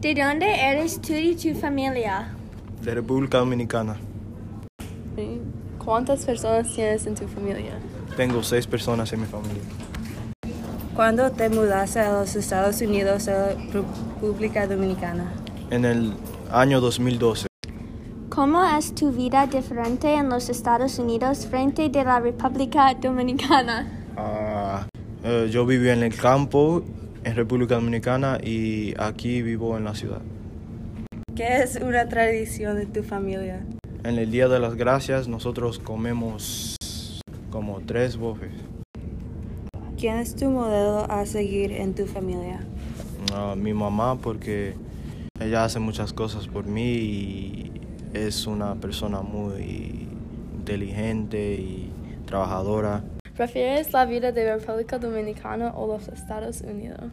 [0.00, 2.28] ¿De dónde eres tú y tu familia?
[2.82, 3.98] De República Dominicana.
[5.84, 7.72] ¿Cuántas personas tienes en tu familia?
[8.16, 9.60] Tengo seis personas en mi familia.
[10.96, 15.34] ¿Cuándo te mudaste a los Estados Unidos de la República Dominicana?
[15.68, 16.14] En el
[16.50, 17.46] año 2012.
[18.30, 23.86] ¿Cómo es tu vida diferente en los Estados Unidos frente de la República Dominicana?
[24.16, 24.86] Ah,
[25.24, 26.82] eh, yo viví en el campo,
[27.24, 30.22] en República Dominicana, y aquí vivo en la ciudad.
[31.34, 33.64] ¿Qué es una tradición de tu familia?
[34.04, 36.76] En el Día de las Gracias nosotros comemos
[37.50, 38.52] como tres bofes.
[39.98, 42.60] ¿Quién es tu modelo a seguir en tu familia?
[43.34, 44.74] Ah, mi mamá porque
[45.38, 47.72] ella hace muchas cosas por mí y
[48.14, 50.08] es una persona muy
[50.56, 51.90] inteligente y
[52.30, 53.02] trabajadora.
[53.36, 57.10] ¿Prefieres la vida de República Dominicana o los Estados Unidos?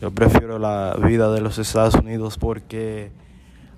[0.00, 3.10] Yo prefiero la vida de los Estados Unidos porque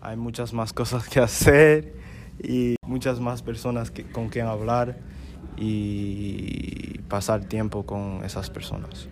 [0.03, 1.95] hay muchas más cosas que hacer
[2.42, 4.97] y muchas más personas que, con quien hablar
[5.57, 9.09] y pasar tiempo con esas personas.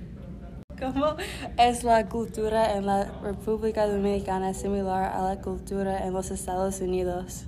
[0.79, 1.17] ¿Cómo
[1.57, 7.47] es la cultura en la República Dominicana similar a la cultura en los Estados Unidos?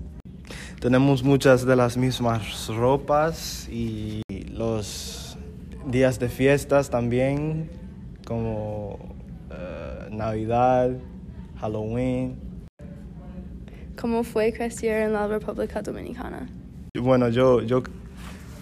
[0.80, 5.36] Tenemos muchas de las mismas ropas y los
[5.84, 7.68] días de fiestas también,
[8.26, 8.98] como
[9.50, 10.92] eh, Navidad,
[11.60, 12.36] Halloween.
[14.00, 16.48] ¿Cómo fue crecer en la República Dominicana?
[16.98, 17.82] Bueno, yo, yo,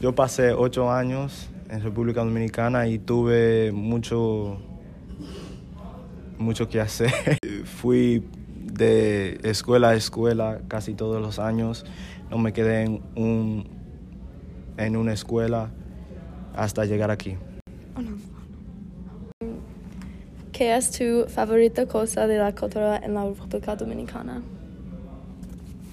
[0.01, 4.59] yo pasé ocho años en República Dominicana y tuve mucho,
[6.37, 7.13] mucho que hacer.
[7.65, 8.25] Fui
[8.79, 11.85] de escuela a escuela casi todos los años.
[12.31, 13.69] No me quedé en, un,
[14.77, 15.71] en una escuela
[16.55, 17.37] hasta llegar aquí.
[20.53, 24.43] ¿Qué es tu favorita cosa de la cultura en la República Dominicana?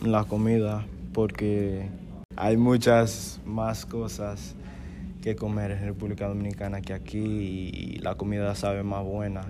[0.04, 1.90] La comida, porque
[2.36, 4.56] hay muchas más cosas
[5.22, 9.46] que comer en República Dominicana que aquí y la comida sabe más buena.